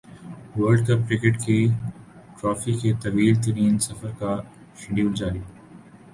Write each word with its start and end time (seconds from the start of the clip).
world 0.57 0.81
cup 0.87 1.01
cricket 1.09 1.35
کی 1.45 1.57
trophy 2.37 2.73
کے 2.81 2.93
طویل 3.03 3.35
ترین 3.43 3.77
سفر 3.79 4.11
کا 4.19 4.35
شیڈول 4.79 5.13
جاری 5.15 5.39